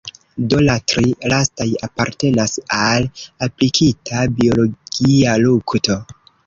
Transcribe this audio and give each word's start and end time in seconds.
Do 0.53 0.61
la 0.67 0.77
tri 0.93 1.11
lastaj 1.33 1.67
apartenas 1.89 2.57
al 2.81 3.07
aplikita 3.49 4.27
biologia 4.43 5.41
lukto. 5.49 6.05